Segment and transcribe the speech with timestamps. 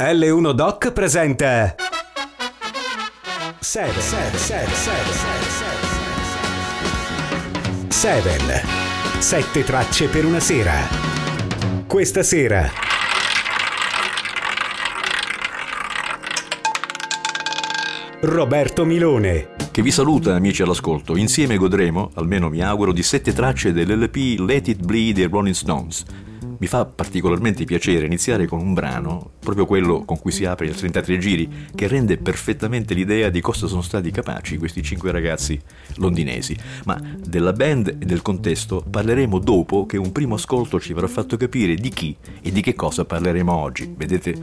[0.00, 1.74] L1 Doc presenta
[3.58, 5.12] Seven, Seven, Seven, Seven,
[7.90, 8.62] Seven.
[9.18, 10.88] Sette tracce per una sera.
[11.86, 12.70] Questa sera.
[18.20, 19.48] Roberto Milone.
[19.70, 21.14] Che vi saluta amici all'ascolto.
[21.14, 26.06] Insieme godremo, almeno mi auguro, di sette tracce dell'LP Let It Bleed dei Rolling Stones
[26.60, 30.74] mi fa particolarmente piacere iniziare con un brano, proprio quello con cui si apre il
[30.74, 35.58] 33 giri, che rende perfettamente l'idea di cosa sono stati capaci questi cinque ragazzi
[35.96, 36.54] londinesi.
[36.84, 41.38] Ma della band e del contesto parleremo dopo che un primo ascolto ci avrà fatto
[41.38, 43.90] capire di chi e di che cosa parleremo oggi.
[43.96, 44.34] Vedete,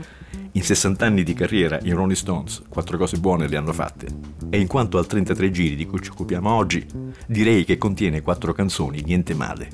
[0.58, 4.08] in 60 anni di carriera i Rolling Stones quattro cose buone le hanno fatte.
[4.50, 6.84] E in quanto al 33 giri di cui ci occupiamo oggi,
[7.28, 9.68] direi che contiene quattro canzoni, niente male.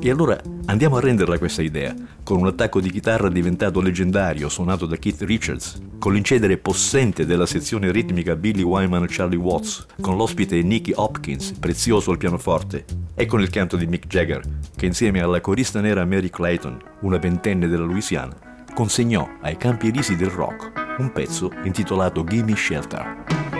[0.00, 4.86] E allora andiamo a renderla questa idea, con un attacco di chitarra diventato leggendario suonato
[4.86, 10.16] da Keith Richards, con l'incedere possente della sezione ritmica Billy Wyman e Charlie Watts, con
[10.16, 14.40] l'ospite Nicky Hopkins, prezioso al pianoforte, e con il canto di Mick Jagger,
[14.74, 20.16] che insieme alla corista nera Mary Clayton, una ventenne della Louisiana, consegnò ai campi elisi
[20.16, 23.59] del rock un pezzo intitolato Gimme Shelter.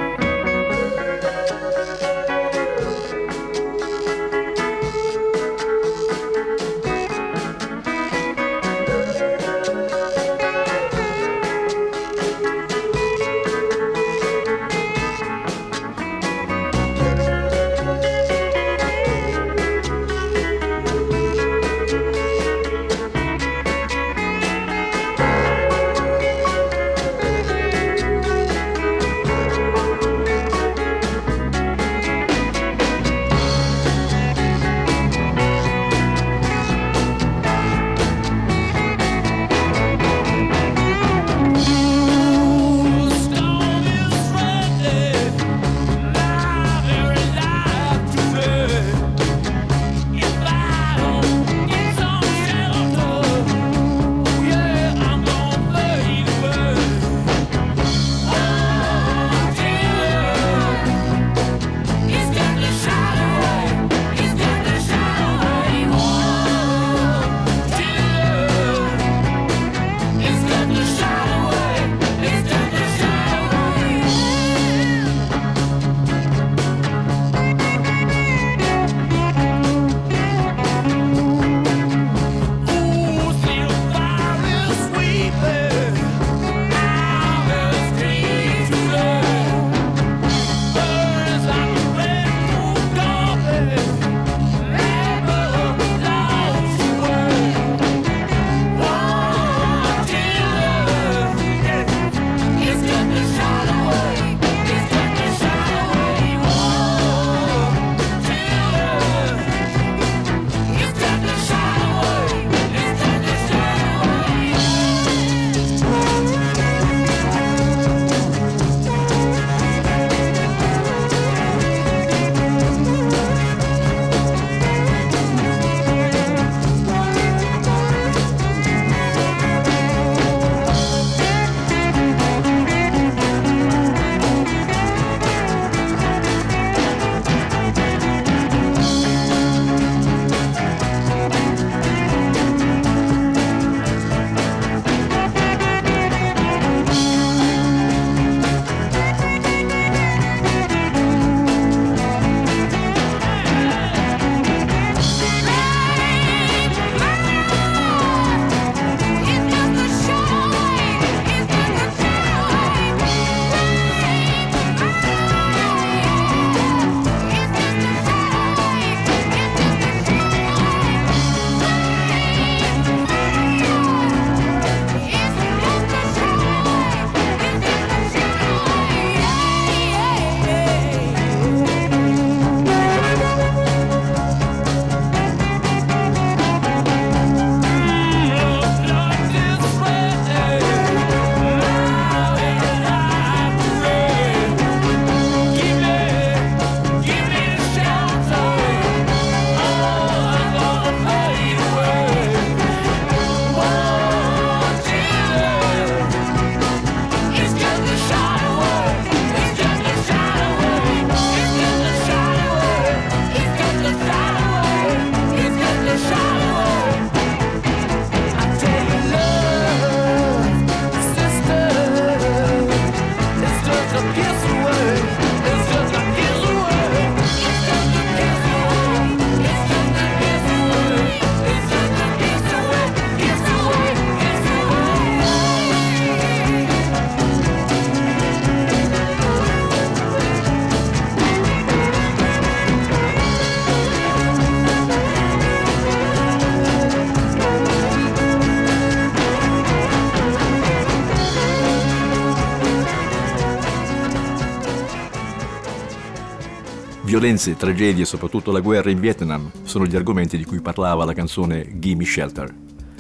[257.21, 261.13] Violenze, tragedie e soprattutto la guerra in Vietnam sono gli argomenti di cui parlava la
[261.13, 262.51] canzone Gimme Shelter.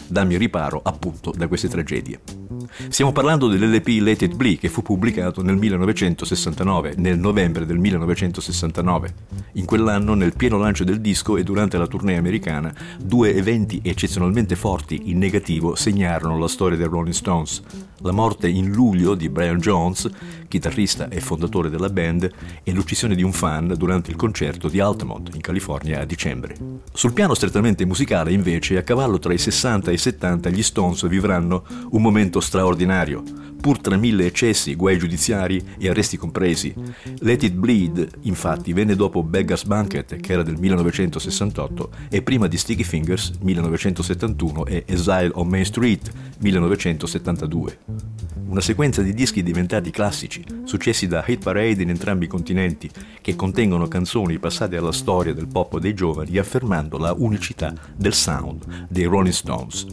[0.09, 2.21] Dammi riparo appunto da queste tragedie.
[2.91, 9.15] Stiamo parlando dell'LP Let It Be che fu pubblicato nel 1969, nel novembre del 1969.
[9.53, 14.55] In quell'anno, nel pieno lancio del disco e durante la tournée americana, due eventi eccezionalmente
[14.55, 17.63] forti in negativo segnarono la storia dei Rolling Stones.
[18.03, 20.09] La morte in luglio di Brian Jones,
[20.49, 22.31] chitarrista e fondatore della band,
[22.63, 26.57] e l'uccisione di un fan durante il concerto di Altamont in California a dicembre.
[26.93, 31.07] Sul piano strettamente musicale, invece, a cavallo tra i 60 e i 70 gli Stones
[31.09, 33.23] vivranno un momento straordinario,
[33.61, 36.75] pur tra mille eccessi, guai giudiziari e arresti compresi.
[37.19, 42.57] Let It Bleed, infatti, venne dopo Beggar's Banquet, che era del 1968, e prima di
[42.57, 47.79] Sticky Fingers, 1971, e Exile on Main Street, 1972.
[48.51, 52.91] Una sequenza di dischi diventati classici, successi da hit parade in entrambi i continenti,
[53.21, 58.87] che contengono canzoni passate alla storia del pop dei giovani, affermando la unicità del sound
[58.89, 59.87] dei Rolling Stones.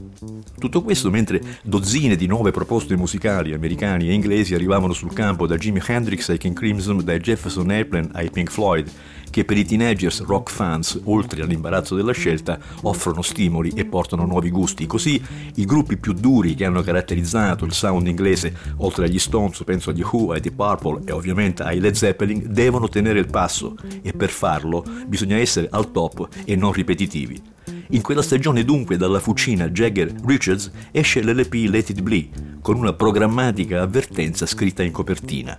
[0.57, 5.55] Tutto questo mentre dozzine di nuove proposte musicali americani e inglesi arrivavano sul campo da
[5.55, 8.89] Jimi Hendrix ai King Crimson, dai Jefferson Airplane ai Pink Floyd,
[9.29, 14.49] che per i teenagers rock fans, oltre all'imbarazzo della scelta, offrono stimoli e portano nuovi
[14.49, 14.85] gusti.
[14.85, 15.21] Così
[15.55, 20.03] i gruppi più duri che hanno caratterizzato il sound inglese, oltre agli Stones, penso agli
[20.03, 24.29] Who, ai The Purple e ovviamente ai Led Zeppelin, devono tenere il passo e per
[24.29, 27.55] farlo bisogna essere al top e non ripetitivi.
[27.91, 32.29] In quella stagione dunque dalla fucina Jagger Richards esce l'LP Let It Be
[32.61, 35.57] con una programmatica avvertenza scritta in copertina.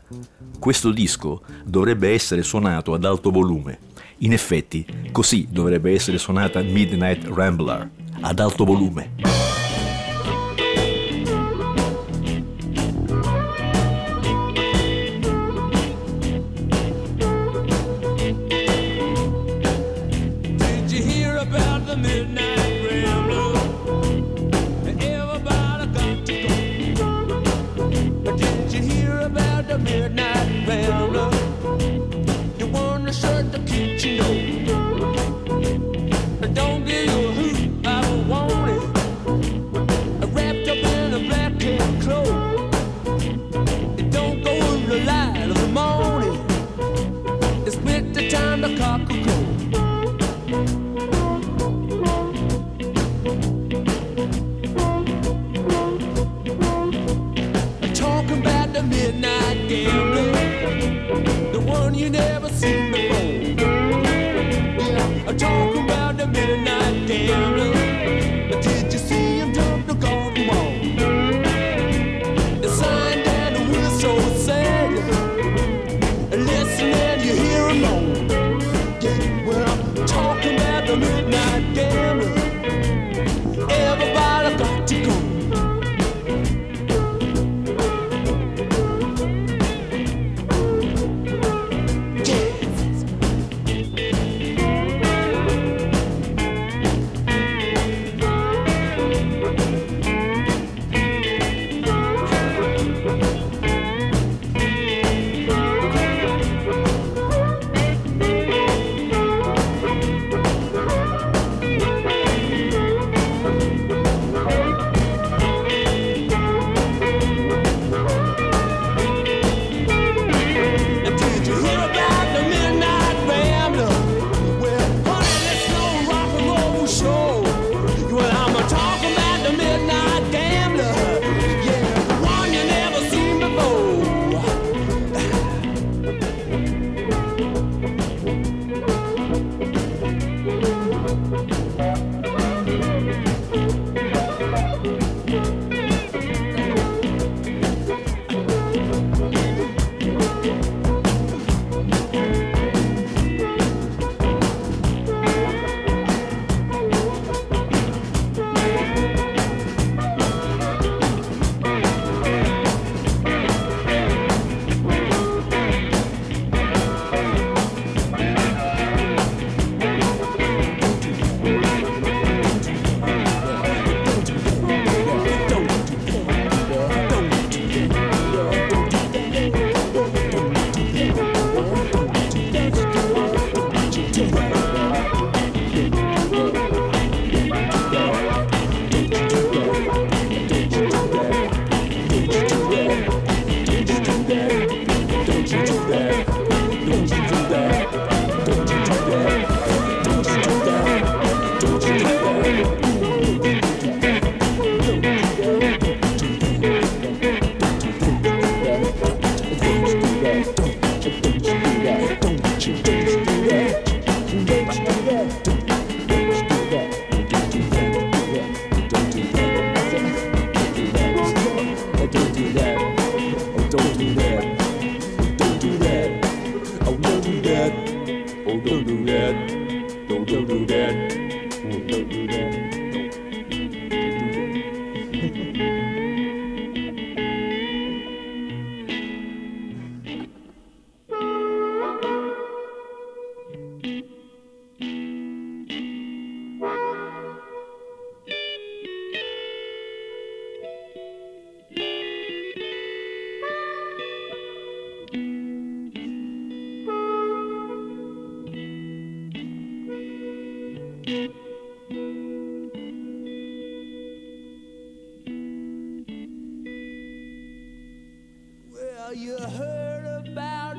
[0.58, 3.78] Questo disco dovrebbe essere suonato ad alto volume.
[4.18, 7.88] In effetti, così dovrebbe essere suonata Midnight Rambler,
[8.20, 9.37] ad alto volume.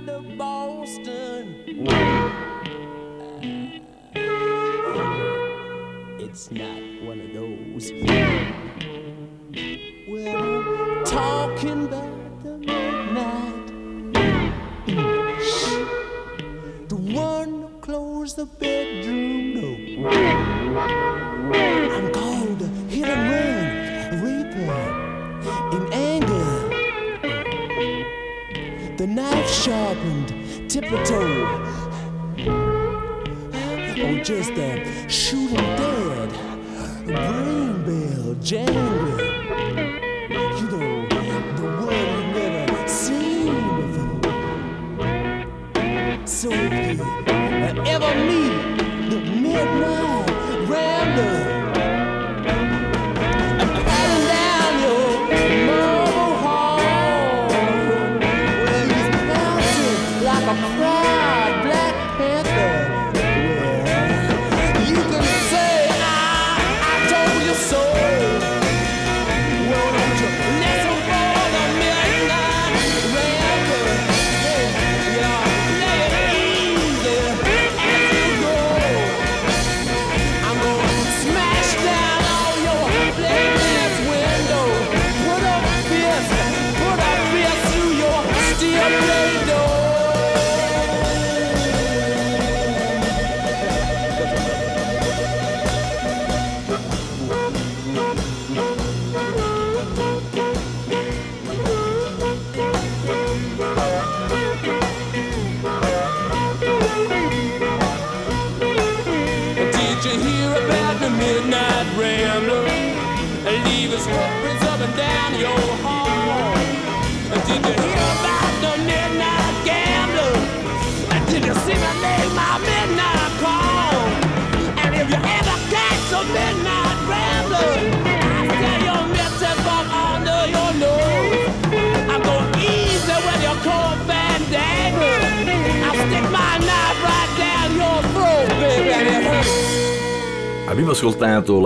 [0.09, 1.87] to Boston.
[1.87, 2.29] Uh,
[6.19, 7.91] it's not one of those.
[29.69, 30.29] sharpened,
[30.67, 31.45] tiptoe,
[34.03, 36.29] or just a shooting dead,
[37.05, 38.88] brain bell jam.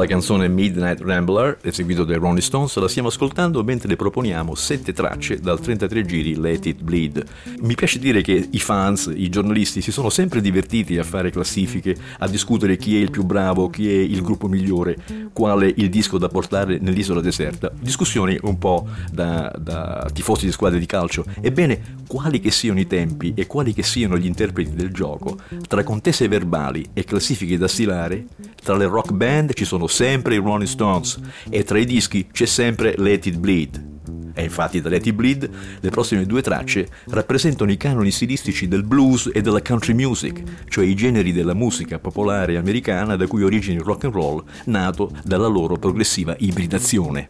[0.04, 4.92] La canzone Midnight Rambler, eseguito dai Rolling Stones, la stiamo ascoltando mentre le proponiamo sette
[4.92, 7.24] tracce dal 33 giri Let It Bleed.
[7.62, 11.96] Mi piace dire che i fans, i giornalisti si sono sempre divertiti a fare classifiche,
[12.20, 14.98] a discutere chi è il più bravo, chi è il gruppo migliore,
[15.32, 17.72] quale il disco da portare nell'isola deserta.
[17.74, 21.24] Discussioni un po' da, da tifosi di squadre di calcio.
[21.40, 25.82] Ebbene, quali che siano i tempi e quali che siano gli interpreti del gioco, tra
[25.84, 28.26] contese verbali e classifiche da stilare,
[28.62, 31.18] tra le rock band ci sono sempre i Rolling Stones
[31.50, 33.92] e tra i dischi c'è sempre Let It Bleed.
[34.34, 38.84] E infatti da Let It Bleed le prossime due tracce rappresentano i canoni stilistici del
[38.84, 43.80] blues e della country music, cioè i generi della musica popolare americana da cui origina
[43.80, 47.30] il rock and roll, nato dalla loro progressiva ibridazione.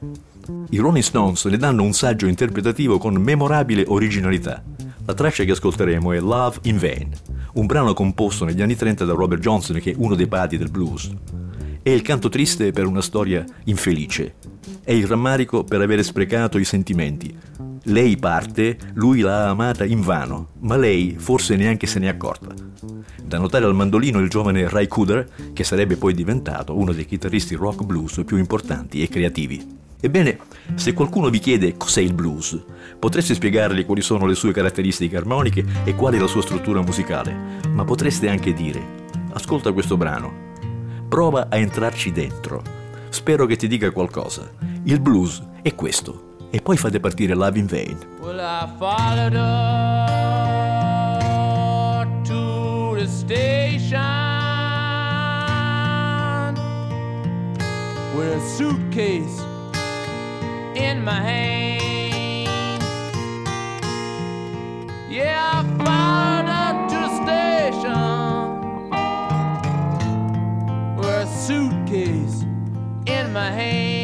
[0.72, 4.64] I Rolling Stones ne danno un saggio interpretativo con memorabile originalità.
[5.06, 7.12] La traccia che ascolteremo è Love in Vain,
[7.54, 10.72] un brano composto negli anni 30 da Robert Johnson che è uno dei padri del
[10.72, 11.12] blues.
[11.84, 14.36] È il canto triste per una storia infelice.
[14.86, 17.36] È il rammarico per avere sprecato i sentimenti.
[17.84, 22.54] Lei parte, lui l'ha amata invano, ma lei forse neanche se n'è accorta.
[23.22, 27.56] Da notare al mandolino il giovane Ray Cooder, che sarebbe poi diventato uno dei chitarristi
[27.56, 29.82] rock blues più importanti e creativi.
[30.00, 30.40] Ebbene,
[30.76, 32.64] se qualcuno vi chiede cos'è il blues,
[32.98, 37.60] potreste spiegargli quali sono le sue caratteristiche armoniche e qual è la sua struttura musicale,
[37.74, 38.82] ma potreste anche dire,
[39.34, 40.52] ascolta questo brano,
[41.14, 42.64] Prova a entrarci dentro.
[43.10, 44.50] Spero che ti dica qualcosa.
[44.86, 46.38] Il blues è questo.
[46.50, 48.00] E poi fate partire Love in Vain.
[48.20, 50.48] Well, I followed her
[52.24, 54.02] to the station
[58.16, 59.40] with a suitcase
[60.74, 62.82] in my hand.
[65.12, 66.93] Yeah, I followed her.
[71.48, 72.44] suitcase
[73.06, 74.03] in my hand.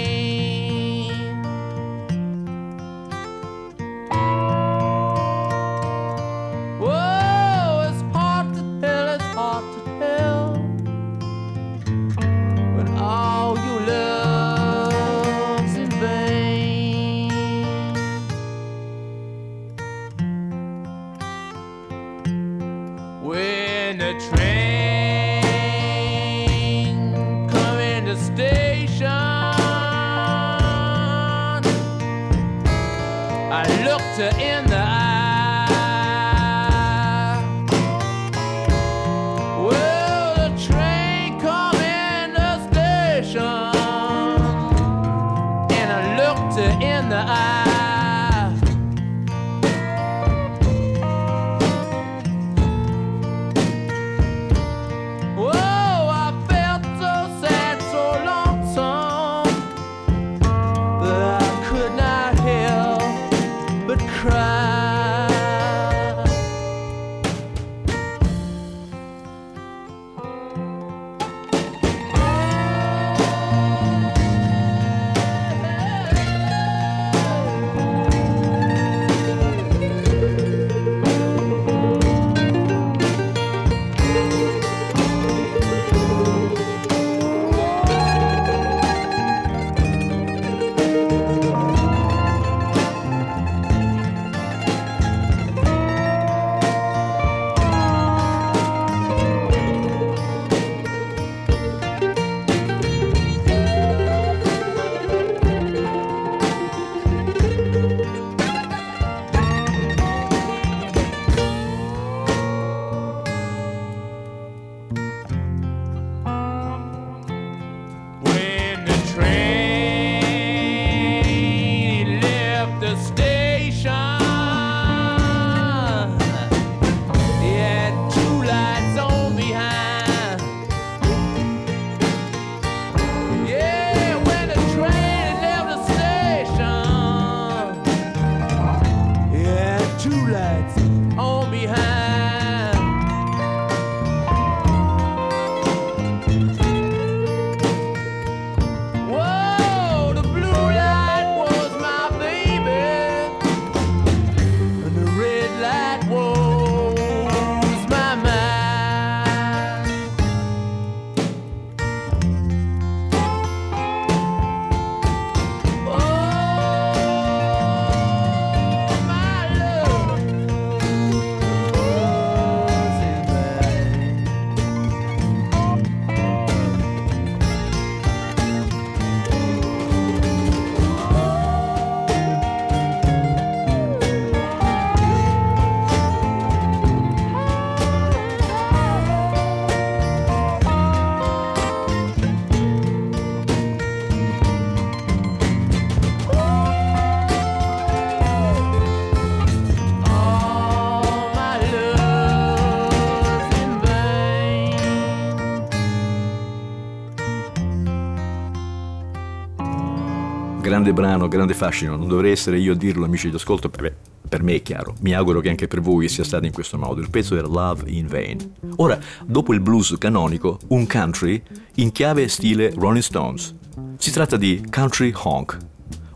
[210.80, 213.94] Grande brano, grande fascino, non dovrei essere io a dirlo amici di ascolto, beh,
[214.30, 217.02] per me è chiaro, mi auguro che anche per voi sia stato in questo modo,
[217.02, 218.38] il pezzo era Love in Vain.
[218.78, 221.42] Ora, dopo il blues canonico, un country
[221.76, 223.54] in chiave stile Rolling Stones.
[223.98, 225.58] Si tratta di Country Honk,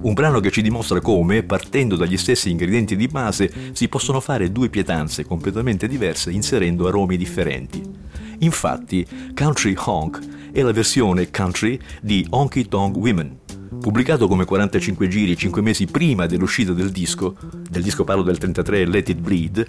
[0.04, 4.50] un brano che ci dimostra come, partendo dagli stessi ingredienti di base, si possono fare
[4.50, 7.82] due pietanze completamente diverse inserendo aromi differenti.
[8.40, 13.40] Infatti, Country Honk è la versione country di Honky Tonk Women,
[13.80, 17.36] Pubblicato come 45 giri 5 mesi prima dell'uscita del disco,
[17.70, 19.66] del disco parlo del 33 Let It Bleed,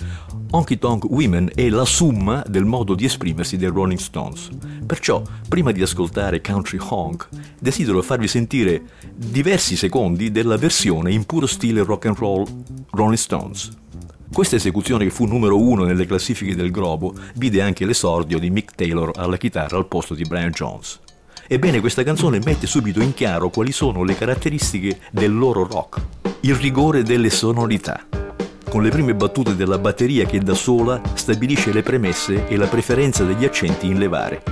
[0.50, 4.50] Honky Tonk Women è la summa del modo di esprimersi dei Rolling Stones.
[4.86, 8.82] Perciò, prima di ascoltare Country Honk, desidero farvi sentire
[9.14, 12.46] diversi secondi della versione in puro stile rock and roll
[12.90, 13.70] Rolling Stones.
[14.32, 18.74] Questa esecuzione che fu numero uno nelle classifiche del globo vide anche l'esordio di Mick
[18.74, 21.00] Taylor alla chitarra al posto di Brian Jones.
[21.46, 26.00] Ebbene, questa canzone mette subito in chiaro quali sono le caratteristiche del loro rock,
[26.40, 28.06] il rigore delle sonorità,
[28.70, 33.24] con le prime battute della batteria che da sola stabilisce le premesse e la preferenza
[33.24, 34.42] degli accenti in levare.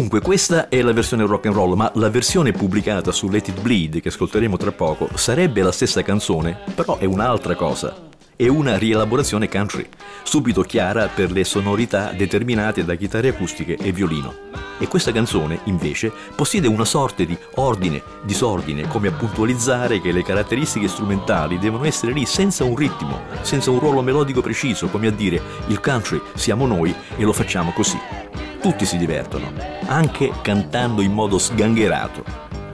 [0.00, 3.60] Dunque, questa è la versione rock and roll, ma la versione pubblicata su Let It
[3.60, 8.08] Bleed, che ascolteremo tra poco, sarebbe la stessa canzone, però è un'altra cosa.
[8.34, 9.86] È una rielaborazione country,
[10.22, 14.34] subito chiara per le sonorità determinate da chitarre acustiche e violino.
[14.78, 20.22] E questa canzone, invece, possiede una sorta di ordine, disordine, come a puntualizzare che le
[20.22, 25.12] caratteristiche strumentali devono essere lì senza un ritmo, senza un ruolo melodico preciso, come a
[25.12, 28.49] dire il country siamo noi e lo facciamo così.
[28.60, 29.50] Tutti si divertono,
[29.86, 32.22] anche cantando in modo sgangherato.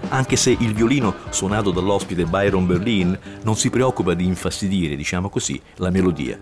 [0.09, 5.61] Anche se il violino suonato dall'ospite Byron Berlin non si preoccupa di infastidire, diciamo così,
[5.77, 6.41] la melodia.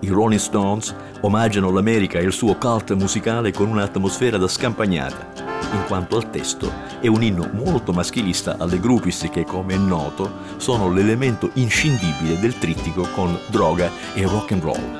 [0.00, 5.84] I Rolling Stones omaggiano l'America e il suo cult musicale con un'atmosfera da scampagnata, in
[5.86, 10.90] quanto al testo è un inno molto maschilista alle groupies che, come è noto, sono
[10.90, 14.98] l'elemento inscindibile del trittico con droga e rock and roll.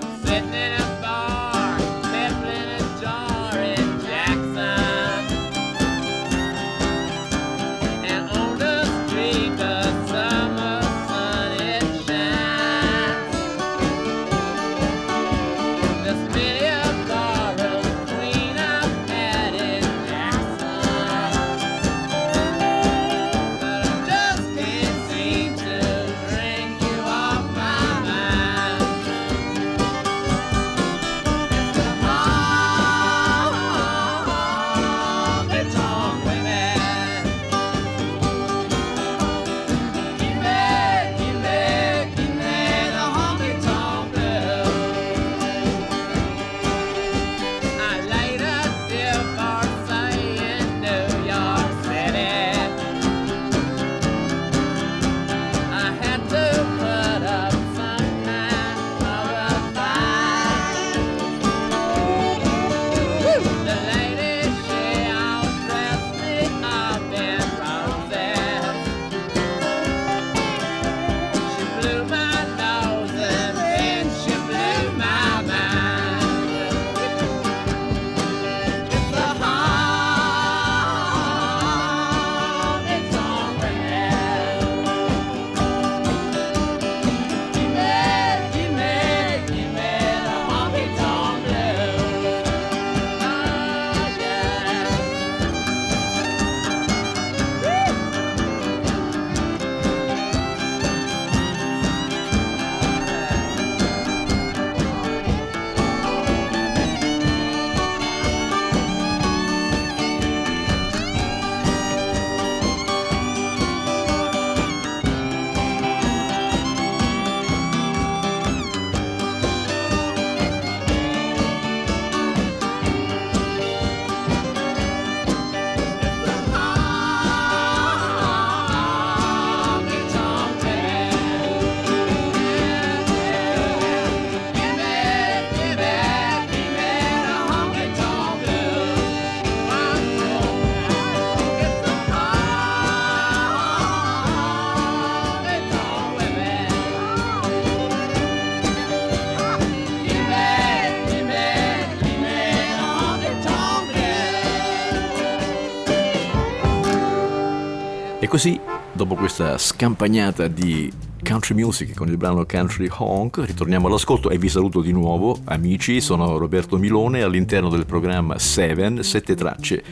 [158.38, 158.60] Così,
[158.92, 160.88] dopo questa scampagnata di
[161.24, 166.00] country music con il brano Country Honk, ritorniamo all'ascolto e vi saluto di nuovo, amici,
[166.00, 169.82] sono Roberto Milone all'interno del programma Seven, sette tracce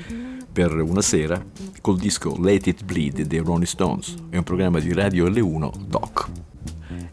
[0.53, 1.45] per una sera
[1.81, 6.29] col disco Let It Bleed dei Rolling Stones, è un programma di Radio L1 Doc.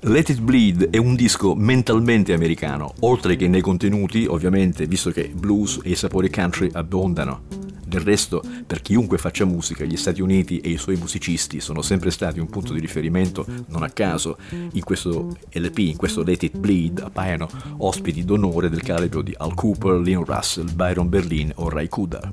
[0.01, 5.31] Let It Bleed è un disco mentalmente americano, oltre che nei contenuti, ovviamente, visto che
[5.33, 7.62] blues e i sapori country abbondano.
[7.93, 12.09] Del resto, per chiunque faccia musica, gli Stati Uniti e i suoi musicisti sono sempre
[12.09, 16.57] stati un punto di riferimento, non a caso in questo LP, in questo Let It
[16.57, 21.87] Bleed, appaiono ospiti d'onore del calibro di Al Cooper, Leon Russell, Byron Berlin o Ray
[21.87, 22.31] Kuda.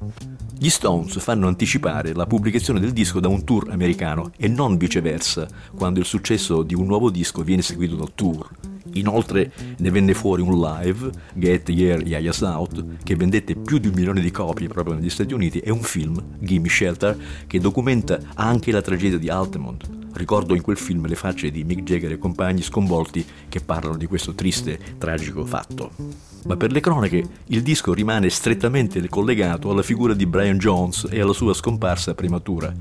[0.59, 5.47] Gli Stones fanno anticipare la pubblicazione del disco da un tour americano e non viceversa,
[5.77, 8.49] quando il successo di un nuovo disco viene seguito dal tour.
[8.95, 13.95] Inoltre ne venne fuori un live, Get Year Yaya's Out, che vendette più di un
[13.95, 18.73] milione di copie proprio negli Stati Uniti, e un film, Gimme Shelter, che documenta anche
[18.73, 19.89] la tragedia di Altamont.
[20.13, 24.07] Ricordo in quel film le facce di Mick Jagger e compagni sconvolti che parlano di
[24.07, 26.30] questo triste, tragico fatto.
[26.45, 31.21] Ma per le cronache il disco rimane strettamente collegato alla figura di Brian Jones e
[31.21, 32.73] alla sua scomparsa prematura.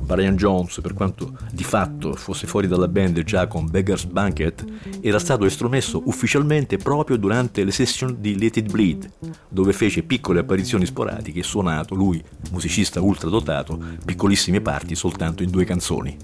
[0.00, 4.64] Brian Jones, per quanto di fatto fosse fuori dalla band già con Beggar's Banquet,
[5.00, 9.10] era stato estromesso ufficialmente proprio durante le session di Let It Bleed,
[9.48, 15.64] dove fece piccole apparizioni sporadiche e suonato, lui, musicista ultradotato, piccolissime parti soltanto in due
[15.64, 16.16] canzoni.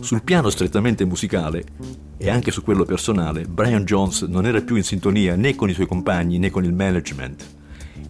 [0.00, 1.64] Sul piano strettamente musicale
[2.16, 5.74] e anche su quello personale, Brian Jones non era più in sintonia né con i
[5.74, 7.55] suoi compagni né con il management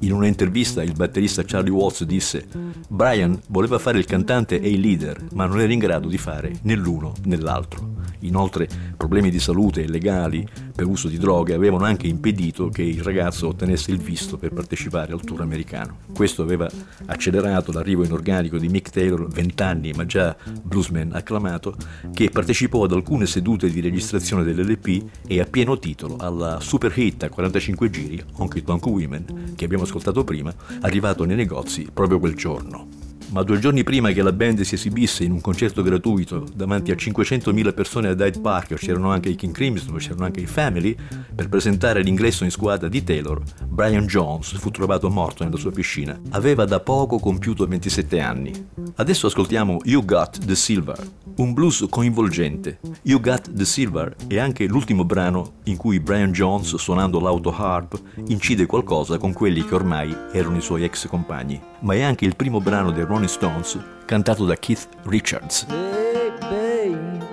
[0.01, 2.47] In un'intervista il batterista Charlie Watts disse
[2.89, 6.53] Brian voleva fare il cantante e il leader, ma non era in grado di fare
[6.63, 7.95] né l'uno né l'altro.
[8.21, 13.49] Inoltre problemi di salute legali per uso di droghe avevano anche impedito che il ragazzo
[13.49, 15.99] ottenesse il visto per partecipare al tour americano.
[16.13, 16.69] Questo aveva
[17.07, 21.75] accelerato l'arrivo in organico di Mick Taylor, 20 anni ma già bluesman acclamato,
[22.13, 27.23] che partecipò ad alcune sedute di registrazione dell'LP e a pieno titolo alla super hit
[27.23, 32.35] a 45 giri Honky Tonk Women che abbiamo ascoltato prima, arrivato nei negozi proprio quel
[32.35, 36.91] giorno ma due giorni prima che la band si esibisse in un concerto gratuito davanti
[36.91, 40.97] a 500.000 persone ad Hyde Park, c'erano anche i King Crimson, c'erano anche i Family,
[41.35, 46.19] per presentare l'ingresso in squadra di Taylor, Brian Jones fu trovato morto nella sua piscina.
[46.31, 48.53] Aveva da poco compiuto 27 anni.
[48.97, 50.99] Adesso ascoltiamo You Got the Silver,
[51.37, 52.79] un blues coinvolgente.
[53.03, 58.01] You Got the Silver è anche l'ultimo brano in cui Brian Jones, suonando l'auto harp,
[58.29, 61.61] incide qualcosa con quelli che ormai erano i suoi ex compagni.
[61.87, 65.67] Ma è anche il primo brano dei Rolling Stones cantato da Keith Richards.
[65.69, 67.25] Hey, babe,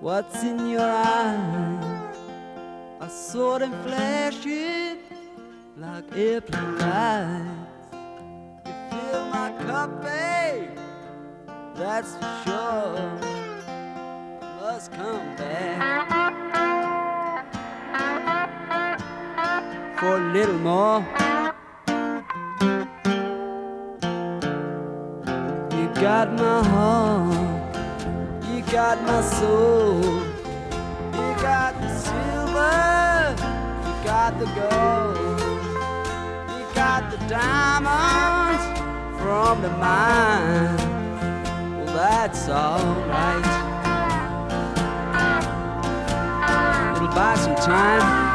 [0.00, 1.84] what's in your eyes?
[2.98, 5.00] I saw them flashing
[5.76, 7.92] like airplane lights.
[8.64, 10.78] You fill my cup, babe,
[11.76, 13.18] that's for sure.
[14.62, 16.08] Must come back
[19.98, 21.04] for a little more.
[26.02, 27.76] Got my heart,
[28.50, 33.36] you got my soul, you got the silver,
[33.86, 35.40] you got the gold,
[36.58, 38.64] you got the diamonds
[39.20, 40.76] from the mine.
[41.76, 43.46] Well, that's alright.
[46.96, 48.31] It'll buy some time.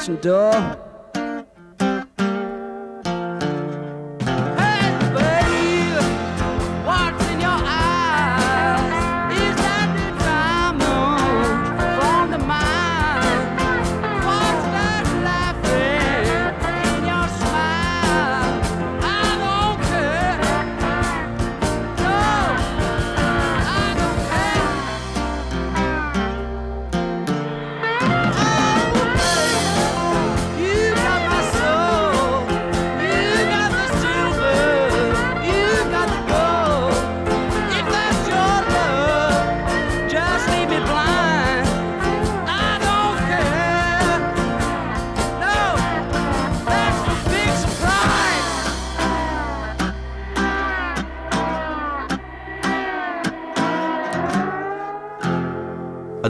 [0.00, 0.79] Kitchen door.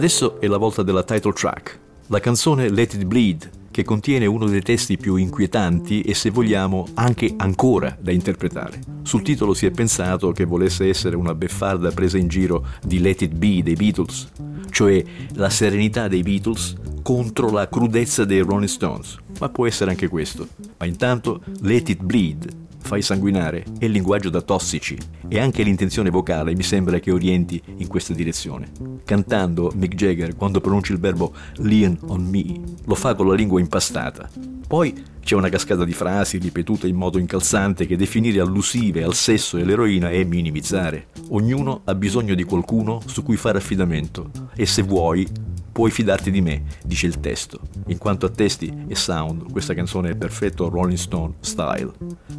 [0.01, 4.47] Adesso è la volta della title track, la canzone Let It Bleed, che contiene uno
[4.47, 8.81] dei testi più inquietanti e se vogliamo anche ancora da interpretare.
[9.03, 13.21] Sul titolo si è pensato che volesse essere una beffarda presa in giro di Let
[13.21, 14.29] It Be dei Beatles,
[14.71, 20.09] cioè la serenità dei Beatles contro la crudezza dei Rolling Stones, ma può essere anche
[20.09, 20.49] questo.
[20.79, 26.11] Ma intanto Let It Bleed fai sanguinare è il linguaggio da tossici e anche l'intenzione
[26.11, 28.71] vocale mi sembra che orienti in questa direzione.
[29.05, 33.61] Cantando Mick Jagger quando pronuncia il verbo lean on me, lo fa con la lingua
[33.61, 34.29] impastata.
[34.67, 39.57] Poi c'è una cascata di frasi ripetute in modo incalzante che definire allusive al sesso
[39.57, 41.09] e all'eroina è minimizzare.
[41.29, 45.27] Ognuno ha bisogno di qualcuno su cui fare affidamento e se vuoi
[45.73, 47.61] puoi fidarti di me, dice il testo.
[47.87, 51.93] In quanto a testi e sound, questa canzone è perfetto Rolling Stone style.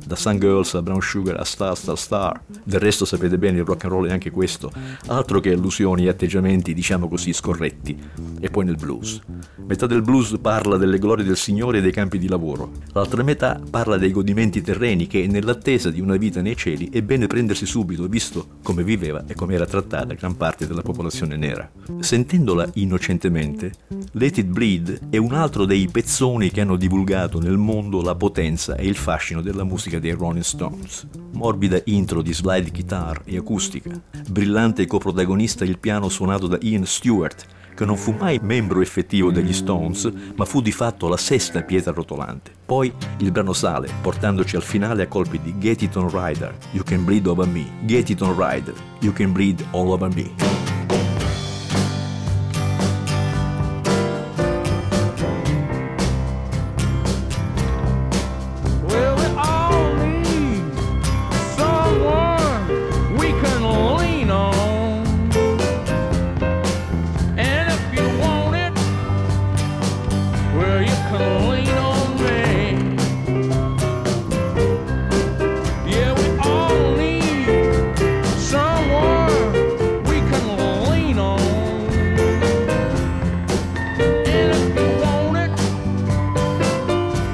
[0.06, 2.41] Da Sun Girls a Brown Sugar a Star Star Star.
[2.63, 4.72] Del resto sapete bene il rock and roll è anche questo,
[5.08, 7.98] altro che allusioni e atteggiamenti diciamo così scorretti.
[8.39, 9.20] E poi nel blues.
[9.65, 12.71] Metà del blues parla delle glorie del Signore e dei campi di lavoro.
[12.94, 17.28] L'altra metà parla dei godimenti terreni che nell'attesa di una vita nei cieli è bene
[17.28, 21.72] prendersi subito, visto come viveva e come era trattata gran parte della popolazione nera.
[22.00, 23.72] Sentendola innocentemente,
[24.14, 28.76] Let It Bleed è un altro dei pezzoni che hanno divulgato nel mondo la potenza
[28.76, 31.08] e il fascino della musica dei Rolling Stones.
[31.32, 33.90] Morbida intro di slide guitar e acustica,
[34.30, 39.54] brillante coprotagonista il piano suonato da Ian Stewart, che non fu mai membro effettivo degli
[39.54, 42.52] Stones, ma fu di fatto la sesta pietra rotolante.
[42.66, 46.84] Poi il brano sale, portandoci al finale a colpi di Get It On Rider, You
[46.84, 50.81] Can Bleed Over Me, Get It On Rider, You Can Bleed All Over Me.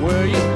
[0.07, 0.46] where you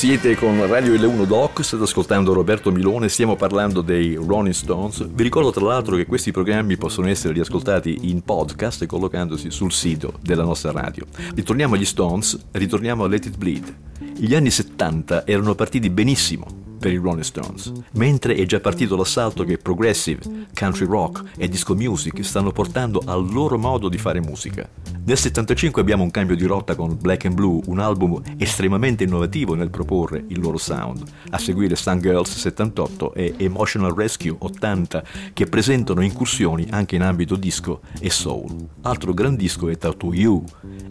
[0.00, 5.06] Siete con Radio L1 Doc, state ascoltando Roberto Milone, stiamo parlando dei Rolling Stones.
[5.06, 10.14] Vi ricordo tra l'altro che questi programmi possono essere riascoltati in podcast collocandosi sul sito
[10.22, 11.04] della nostra radio.
[11.34, 13.76] Ritorniamo agli Stones, ritorniamo a Let It Bleed.
[14.16, 16.46] Gli anni 70 erano partiti benissimo
[16.80, 21.74] per i Rolling Stones, mentre è già partito l'assalto che progressive, country rock e disco
[21.74, 24.66] music stanno portando al loro modo di fare musica.
[25.04, 29.54] Nel 75 abbiamo un cambio di rotta con Black and Blue, un album estremamente innovativo
[29.54, 29.88] nel proporre
[30.28, 31.02] il loro sound.
[31.30, 37.34] A seguire Sun Girls 78 e Emotional Rescue 80 che presentano incursioni anche in ambito
[37.34, 38.54] disco e soul.
[38.82, 40.44] Altro gran disco è Tattoo You.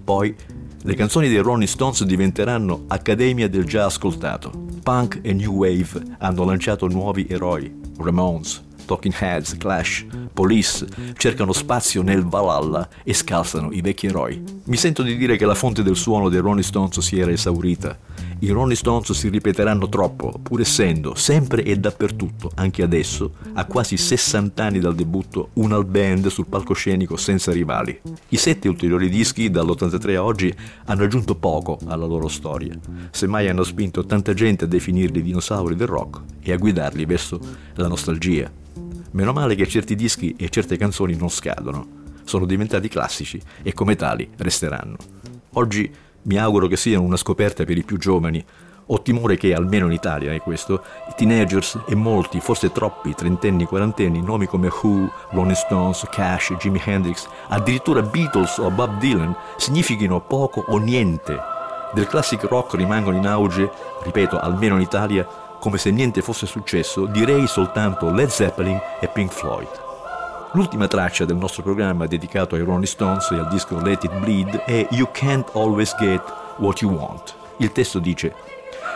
[0.04, 0.36] Poi
[0.82, 4.68] le canzoni dei Rolling Stones diventeranno Accademia del già ascoltato.
[4.84, 7.74] Punk e New Wave hanno lanciato nuovi eroi.
[7.98, 14.42] Ramones, Talking Heads, Clash, Police cercano spazio nel Valhalla e scalzano i vecchi eroi.
[14.64, 17.96] Mi sento di dire che la fonte del suono dei Rolling Stones si era esaurita.
[18.42, 23.98] I Rolling Stones si ripeteranno troppo, pur essendo sempre e dappertutto, anche adesso, a quasi
[23.98, 28.00] 60 anni dal debutto, una band sul palcoscenico senza rivali.
[28.30, 32.80] I sette ulteriori dischi, dall'83 a oggi, hanno aggiunto poco alla loro storia.
[33.12, 37.42] Semmai hanno spinto tanta gente a definirli dinosauri del rock e a guidarli verso
[37.74, 38.50] la nostalgia.
[39.12, 41.86] Meno male che certi dischi e certe canzoni non scadono,
[42.24, 44.96] sono diventati classici e come tali resteranno.
[45.54, 45.92] Oggi
[46.30, 48.46] mi auguro che siano una scoperta per i più giovani.
[48.92, 53.66] Ho timore che, almeno in Italia è questo, i teenagers e molti, forse troppi, trentenni,
[53.66, 60.22] quarantenni, nomi come Who, Rolling Stones, Cash, Jimi Hendrix, addirittura Beatles o Bob Dylan, significhino
[60.22, 61.36] poco o niente.
[61.94, 63.68] Del classic rock rimangono in auge,
[64.04, 65.28] ripeto, almeno in Italia,
[65.60, 69.89] come se niente fosse successo, direi soltanto Led Zeppelin e Pink Floyd.
[70.54, 74.64] L'ultima traccia del nostro programma dedicato ai Rolling Stones e al disco Let It Bleed
[74.66, 76.24] è You Can't Always Get
[76.58, 77.36] What You Want.
[77.58, 78.34] Il testo dice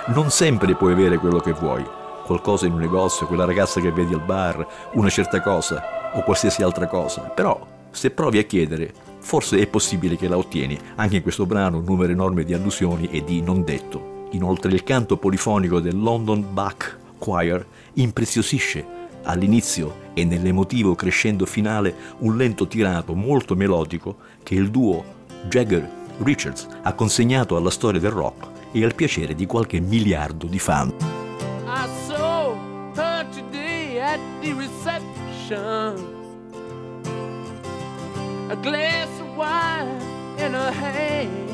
[0.08, 1.86] Non sempre puoi avere quello che vuoi,
[2.26, 6.64] qualcosa in un negozio, quella ragazza che vedi al bar, una certa cosa o qualsiasi
[6.64, 10.80] altra cosa, però se provi a chiedere forse è possibile che la ottieni.
[10.96, 14.26] Anche in questo brano un numero enorme di allusioni e di non detto.
[14.32, 22.38] Inoltre il canto polifonico del London Bach Choir impreziosisce all'inizio e nell'emotivo crescendo finale un
[22.38, 25.04] lento tirato molto melodico che il duo
[25.48, 30.94] Jagger-Richards ha consegnato alla storia del rock e al piacere di qualche miliardo di fan.
[31.66, 32.56] I saw
[32.96, 36.22] her today at the reception.
[38.50, 41.52] A glass of wine in her hand.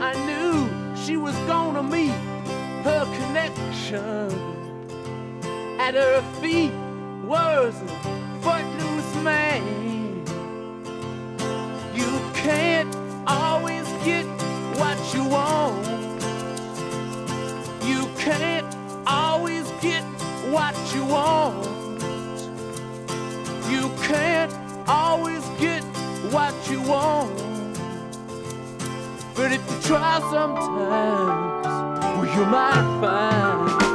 [0.00, 2.14] I knew she was gonna meet
[2.84, 4.53] her connection.
[5.78, 6.72] At her feet
[7.24, 7.88] was a
[8.40, 10.24] footloose man.
[11.94, 12.94] You can't
[13.26, 14.24] always get
[14.78, 15.86] what you want.
[17.84, 18.66] You can't
[19.06, 20.04] always get
[20.54, 21.66] what you want.
[23.68, 24.52] You can't
[24.88, 25.82] always get
[26.32, 27.36] what you want.
[29.34, 33.93] But if you try sometimes, well, you might find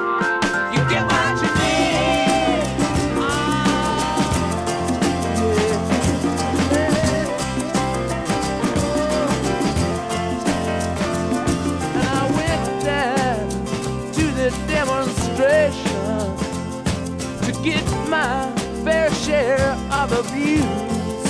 [19.40, 21.30] share of abuse.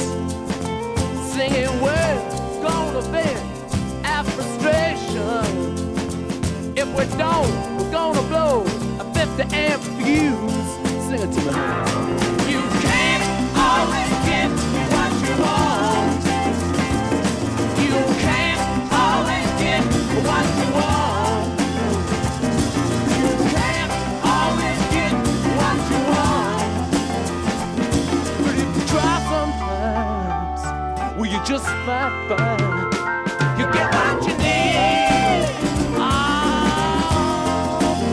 [1.32, 2.36] Singing words
[2.66, 3.39] gonna vent
[4.03, 5.45] our frustration.
[6.76, 8.64] If we don't, we're gonna blow
[8.99, 10.70] a 50 amp fuse.
[11.07, 11.53] Sing it to me.
[12.53, 13.26] You can't
[13.68, 14.09] always
[31.49, 32.61] just might find
[33.57, 35.49] you get what you need.
[35.97, 36.13] Oh,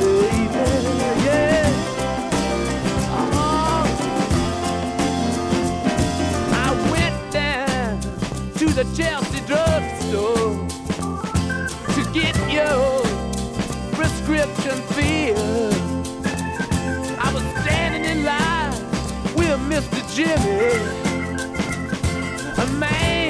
[0.01, 0.65] baby,
[1.27, 1.69] yeah.
[3.13, 3.85] Oh.
[6.65, 8.01] I went down
[8.55, 10.55] to the Chelsea drugstore
[11.93, 13.05] to get your
[13.93, 15.75] prescription filled.
[17.19, 18.73] I was standing in line
[19.37, 20.01] with Mr.
[20.15, 21.05] Jimmy.
[22.59, 23.26] A man,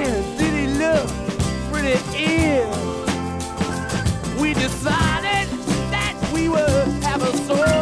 [1.86, 1.92] We
[4.54, 5.46] decided
[5.92, 7.75] that we would have a soda.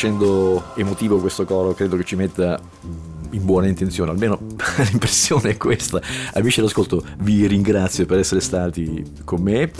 [0.00, 2.58] Crescendo emotivo, questo coro, credo che ci metta
[3.32, 4.40] in buona intenzione, almeno
[4.88, 6.00] l'impressione è questa.
[6.32, 9.70] Amici all'ascolto, vi ringrazio per essere stati con me,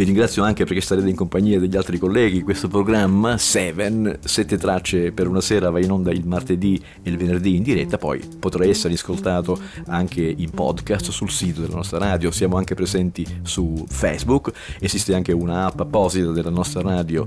[0.00, 2.40] vi ringrazio anche perché starete in compagnia degli altri colleghi.
[2.40, 7.18] Questo programma, Seven, sette tracce per una sera, va in onda il martedì e il
[7.18, 12.30] venerdì in diretta, poi potrà essere ascoltato anche in podcast sul sito della nostra radio.
[12.30, 17.26] Siamo anche presenti su Facebook, esiste anche un'app apposita della nostra radio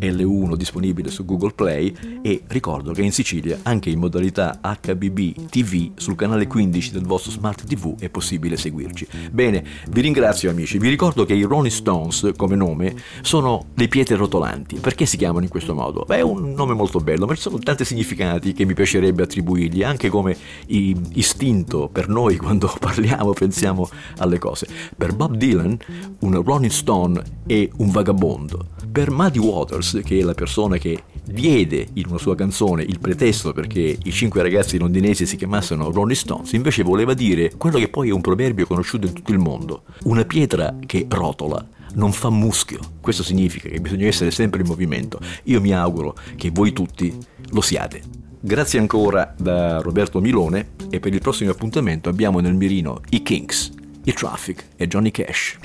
[0.00, 5.90] L1 disponibile su Google Play e ricordo che in Sicilia anche in modalità HBB TV
[5.96, 9.06] sul canale 15 del vostro smart TV è possibile seguirci.
[9.30, 14.16] Bene, vi ringrazio amici, vi ricordo che i Rolling Stones come nome sono le pietre
[14.16, 14.76] rotolanti.
[14.76, 16.04] Perché si chiamano in questo modo?
[16.06, 19.82] Beh, è un nome molto bello, ma ci sono tanti significati che mi piacerebbe attribuirgli,
[19.82, 20.36] anche come
[20.66, 23.88] istinto per noi quando parliamo, pensiamo
[24.18, 24.66] alle cose.
[24.96, 25.76] Per Bob Dylan
[26.20, 28.68] un Rolling Stone è un vagabondo.
[28.90, 33.52] Per Muddy Waters, che è la persona che diede in una sua canzone il pretesto
[33.52, 38.10] perché i cinque ragazzi londinesi si chiamassero Rolling Stones, invece voleva dire quello che poi
[38.10, 39.82] è un proverbio conosciuto in tutto il mondo.
[40.04, 42.78] Una pietra che rotola non fa muschio.
[43.00, 45.18] Questo significa che bisogna essere sempre in movimento.
[45.44, 47.16] Io mi auguro che voi tutti
[47.50, 48.02] lo siate.
[48.40, 53.72] Grazie ancora da Roberto Milone e per il prossimo appuntamento abbiamo nel mirino i Kings,
[54.04, 55.56] i Traffic e Johnny Cash.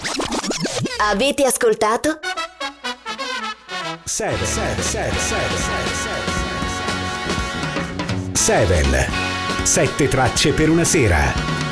[1.11, 2.19] Avete ascoltato?
[4.05, 4.81] 7 7
[9.63, 11.68] 7 tracce per una sera